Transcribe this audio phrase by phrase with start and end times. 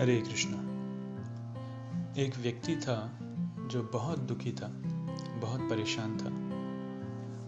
[0.00, 0.56] हरे कृष्णा।
[2.22, 3.18] एक व्यक्ति था
[3.66, 4.68] जो बहुत दुखी था,
[5.40, 6.48] बहुत परेशान था।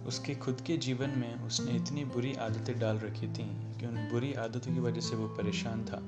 [0.06, 4.32] उसके खुद के जीवन में उसने इतनी बुरी आदतें डाल रखी थी कि उन बुरी
[4.32, 6.02] आदतों की वजह से वो परेशान था।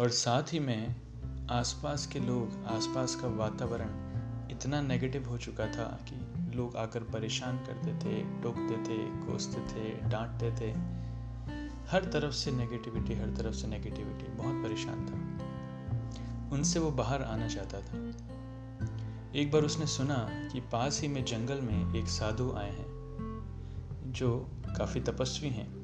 [0.00, 0.96] और साथ ही में
[1.50, 3.88] आसपास के लोग, आसपास का वातावरण
[4.50, 10.08] इतना नेगेटिव हो चुका था कि लोग आकर परेशान करते थे, टोकते थे, कोसते थे,
[10.08, 11.02] डांटते थे।
[11.90, 15.31] हर तरफ़ से नेगेटिविटी हर तरफ़ से नेगेटिविटी बहुत परेशान था।
[16.52, 17.98] उनसे वो बाहर आना चाहता था।
[19.34, 22.92] एक बार उसने सुना कि पास ही में जंगल में एक साधु आए हैं,
[24.06, 24.48] जो
[24.78, 25.82] काफ़ी तपस्वी हैं।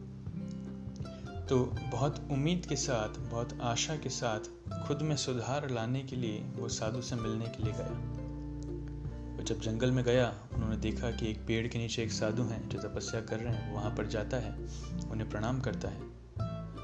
[1.46, 4.40] तो बहुत उम्मीद के साथ, बहुत आशा के साथ
[4.86, 8.18] खुद में सुधार लाने के लिए वो साधु से मिलने के लिए गया।
[9.37, 12.68] वो जब जंगल में गया, उन्होंने देखा कि एक पेड़ के नीचे एक साधु हैं
[12.68, 14.52] जो तपस्या कर रहे हैं वहाँ पर जाता है,
[15.10, 16.00] उन्हें प्रणाम करता है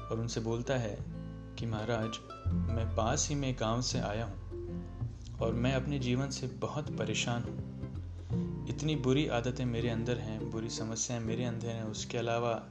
[0.05, 1.14] और उनसे बोलता है
[1.59, 2.17] कि महाराज,
[2.47, 7.43] मैं पास ही में गाँव से आया हूँ और मैं अपने जीवन से बहुत परेशान
[7.43, 12.67] हूँ। इतनी बुरी आदतें मेरे अंदर हैं, बुरी समस्याएँ मेरे अंदर हैं, उसके अलावा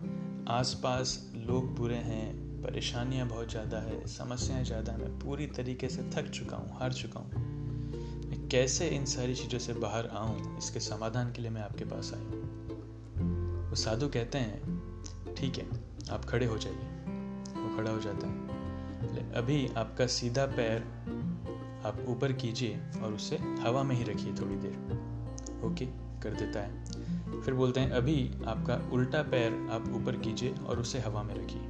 [0.48, 6.30] आसपास लोग बुरे हैं, परेशानियाँ बहुत ज़्यादा है, समस्याएँ ज़्यादा मैं पूरी तरीके से थक
[6.30, 10.58] चुका हूँ, हार चुका हूँ। कैसे इन सारी चीज़ों से बाहर आऊँ?
[10.58, 14.62] इसके समाधान के लिए मैं आपके पास आई हूँ। वो साधु कहते हैं,
[15.34, 15.66] ठीक है,
[16.10, 16.90] आप खड़े हो जाइए।
[17.54, 18.53] वो खड़ा हो जाता है।
[19.12, 20.80] अभी आपका सीधा पैर
[21.86, 24.74] आप ऊपर कीजिए और उसे हवा में ही रखिए थोड़ी देर।
[25.64, 25.86] ओके,
[26.22, 26.84] कर देता है।
[27.42, 31.60] फिर बोलते हैं, अभी आपका उल्टा पैर आप ऊपर कीजिए और उसे हवा में रखिए।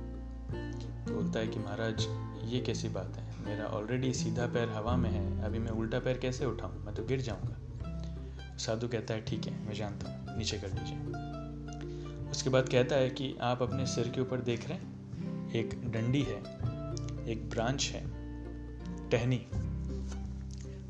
[1.14, 2.06] बोलता है कि महाराज,
[2.44, 3.46] ये कैसी बात है?
[3.46, 6.72] मेरा ऑलरेडी सीधा पैर हवा में है, अभी मैं उल्टा पैर कैसे उठाऊं?
[6.72, 7.56] मैं तो गिर जाऊँगा।
[8.56, 10.98] साधु कहता है, ठीक है, मैं जानता हूँ, नीचे कर लीजिए
[12.30, 16.22] उसके बाद कहता है कि आप अपने सिर के ऊपर देख रहे हैं, एक डंडी
[16.22, 16.42] है
[17.27, 18.03] एक ब्रांच है,
[19.10, 19.41] टहनी।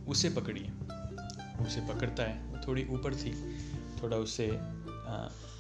[0.09, 0.71] उसे पकड़िए।
[1.65, 3.33] उसे पकड़ता है थोड़ी ऊपर थी,
[4.03, 4.49] थोड़ा उसे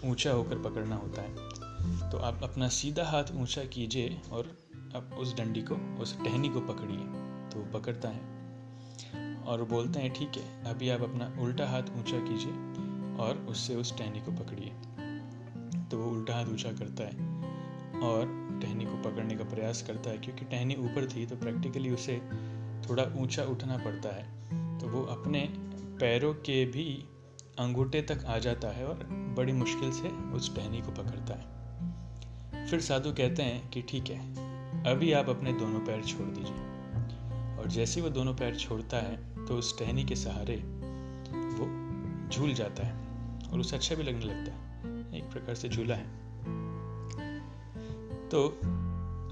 [0.05, 4.57] ऊँचा होकर पकड़ना होता है। तो आप अपना सीधा हाथ ऊँचा कीजिए और
[4.97, 6.99] आप उस डंडी को, उस टहनी को पकड़िए
[7.51, 8.33] तो वो पकड़ता है।
[9.43, 12.53] और बोलते हैं, ठीक है, अभी आप अपना उल्टा हाथ ऊँचा कीजिए
[13.25, 14.73] और उससे उस टहनी को पकड़िए।
[15.91, 20.19] तो वो उल्टा हाथ ऊँचा करता है और टहनी को पकड़ने का प्रयास करता है,
[20.19, 22.21] क्योंकि टहनी ऊपर थी तो प्रैक्टिकली उसे
[22.89, 25.49] थोड़ा ऊँचा उठना पड़ता है। तो वो अपने
[26.01, 26.87] पैरों के भी
[27.59, 32.81] अंगूठे तक आ जाता है और बड़ी मुश्किल से उस टहनी को पकड़ता है। फिर
[32.81, 34.19] साधु कहते हैं कि ठीक है,
[34.87, 39.57] अभी आप अपने दोनों पैर छोड़ दीजिए। और जैसे वो दोनों पैर छोड़ता है तो
[39.57, 41.67] उस टहनी के सहारे वो
[42.31, 46.24] झूल जाता है और उसे अच्छा भी लगने लगता है। एक प्रकार से झूला है।
[48.35, 48.61] तो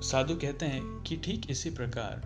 [0.02, 2.20] साधु कहते हैं कि ठीक इसी प्रकार,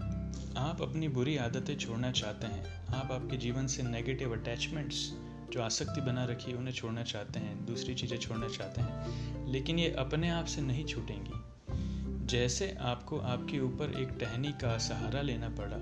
[0.58, 5.12] आप अपनी बुरी आदतें छोड़ना चाहते हैं, आप आपके जीवन से नेगेटिव अटैचमेंट्स
[5.52, 9.78] जो आसक्ति बना रखी है, उन्हें छोड़ना चाहते हैं, दूसरी चीज़ें छोड़ना चाहते हैं, लेकिन
[9.78, 15.48] ये अपने आप से नहीं छूटेंगी। जैसे आपको आपके ऊपर एक टहनी का सहारा लेना
[15.48, 15.78] पड़ा,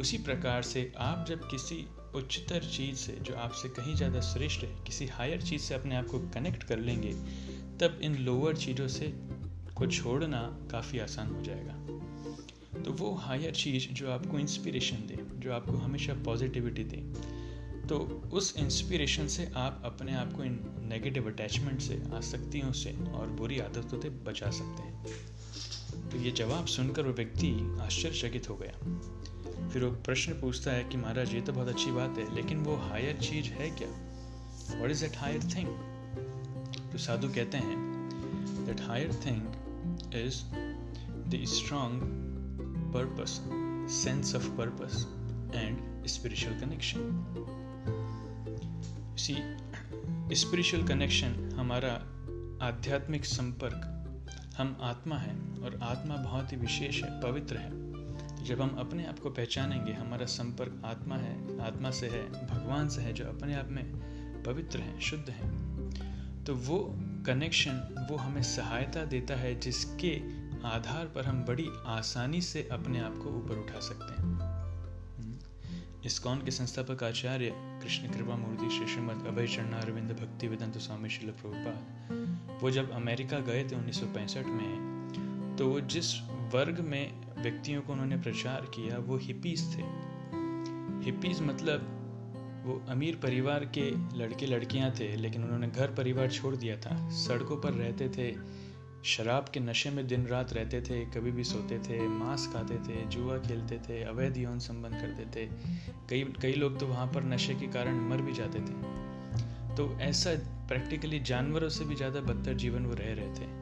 [0.00, 4.84] उसी प्रकार से आप जब किसी उच्चतर चीज़ से, जो आपसे कहीं ज़्यादा श्रेष्ठ है,
[4.86, 7.12] किसी हायर चीज़ से अपने आप को कनेक्ट कर लेंगे,
[7.80, 9.33] तब इन लोअर चीज़ों से
[9.76, 10.40] को छोड़ना
[10.70, 16.14] काफ़ी आसान हो जाएगा। तो वो हायर चीज़ जो आपको इंस्पिरेशन दे, जो आपको हमेशा
[16.14, 17.02] पॉजिटिविटी दे
[17.88, 17.98] तो
[18.32, 23.58] उस इंस्पिरेशन से आप अपने आप को इन नेगेटिव अटैचमेंट से, आसक्तियों से और बुरी
[23.58, 29.84] आदतों से बचा सकते हैं। तो ये जवाब सुनकर वो व्यक्ति आश्चर्यचकित हो गया। फिर
[29.84, 33.18] वो प्रश्न पूछता है कि महाराज, ये तो बहुत अच्छी बात है, लेकिन वो हायर
[33.18, 33.88] चीज़ है क्या?
[34.80, 35.68] What is that higher thing
[36.92, 37.76] तो साधु कहते हैं
[38.66, 39.40] that higher thing
[40.14, 40.54] is
[41.30, 42.02] the strong
[42.96, 43.40] purpose
[43.94, 45.06] sense of purpose
[45.54, 47.30] and spiritual connection
[49.18, 49.36] see
[50.34, 52.10] spiritual connection हमारा
[52.66, 53.90] आध्यात्मिक संपर्क,
[54.58, 57.84] हम आत्मा हैं और आत्मा बहुत ही विशेष है, पवित्र है।
[58.44, 63.02] जब हम अपने आप को पहचानेंगे, हमारा संपर्क आत्मा है, आत्मा से है, भगवान से
[63.02, 63.84] है, जो अपने आप में
[64.42, 65.73] पवित्र है, शुद्ध है।
[66.46, 66.78] तो वो
[67.26, 70.16] कनेक्शन वो हमें सहायता देता है जिसके
[70.68, 74.52] आधार पर हम बड़ी आसानी से अपने आप को ऊपर उठा सकते हैं।
[76.06, 77.52] इस्कॉन के संस्थापक आचार्य
[77.82, 82.90] कृष्ण कृपा मूर्ति श्री श्रीमद अभय चरणा, अरविंद भक्ति, वेदंत स्वामी शिल प्रभुपाद, वो जब
[82.90, 86.14] अमेरिका गए थे उन्नीस सौ पैंसठ में तो वो जिस
[86.54, 87.04] वर्ग में
[87.42, 89.82] व्यक्तियों को उन्होंने प्रचार किया, वो हिपीज थे।
[91.04, 92.03] हिपीज मतलब
[92.64, 97.56] वो अमीर परिवार के लड़के लड़कियाँ थे, लेकिन उन्होंने घर परिवार छोड़ दिया था। सड़कों
[97.56, 98.34] पर रहते थे,
[99.04, 103.06] शराब के नशे में दिन रात रहते थे, कभी भी सोते थे, मांस खाते थे,
[103.06, 105.46] जुआ खेलते थे, अवैध यौन संबंध करते थे।
[106.10, 108.74] कई कई लोग तो वहाँ पर नशे के कारण मर भी जाते थे।
[109.76, 110.30] तो ऐसा
[110.68, 113.52] प्रैक्टिकली जानवरों से भी ज़्यादा बदतर जीवन वो रह रहे थे।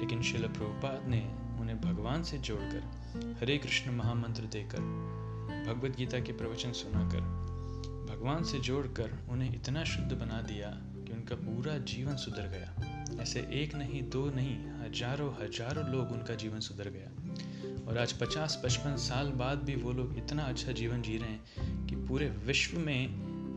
[0.00, 1.20] लेकिन शिल प्रभुपाद ने
[1.60, 4.78] उन्हें भगवान से जोड़कर हरे कृष्ण महामंत्र देकर
[5.68, 7.55] भगवत गीता के प्रवचन सुनाकर
[8.16, 10.68] भगवान से जोड़कर उन्हें इतना शुद्ध बना दिया
[11.06, 16.34] कि उनका पूरा जीवन सुधर गया। ऐसे एक नहीं, दो नहीं, हज़ारों हज़ारों लोग उनका
[16.34, 17.10] जीवन सुधर गया।
[17.86, 21.86] और आज पचास, पचपन साल बाद भी वो लोग इतना अच्छा जीवन जी रहे हैं
[21.86, 23.08] कि पूरे विश्व में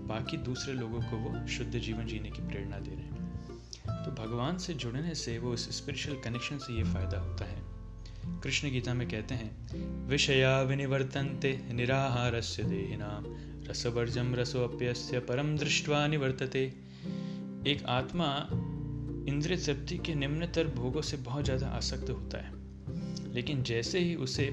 [0.07, 4.57] बाकी दूसरे लोगों को वो शुद्ध जीवन जीने की प्रेरणा दे रहे हैं। तो भगवान
[4.57, 7.68] से जुड़ने से वो इस स्पिरिचुअल कनेक्शन से ये फ़ायदा होता है।
[8.43, 13.25] कृष्ण गीता में कहते हैं, विषया विनिवर्तन्ते निराहारस्य देहिनाम
[13.69, 16.63] रसवर्जम रसोप्यस्य परम दृष्टवा निवर्तते।
[17.67, 18.27] एक आत्मा
[19.29, 22.51] इंद्रिय तृप्ति के निम्नतर भोगों से बहुत ज़्यादा आसक्त होता है,
[23.33, 24.49] लेकिन जैसे ही उसे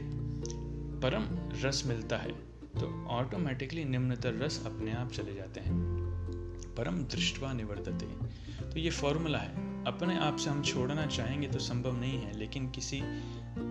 [1.03, 1.25] परम
[1.65, 2.33] रस मिलता है
[2.75, 5.75] तो ऑटोमेटिकली निम्नतर रस अपने आप चले जाते हैं।
[6.77, 8.06] परम दृष्टवा निवर्तते।
[8.65, 12.71] तो ये फॉर्मूला है। अपने आप से हम छोड़ना चाहेंगे तो संभव नहीं है, लेकिन
[12.71, 13.00] किसी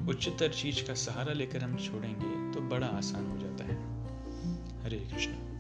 [0.10, 3.76] उच्चतर चीज़ का सहारा लेकर हम छोड़ेंगे तो बड़ा आसान हो जाता है।
[4.84, 5.55] हरे कृष्ण।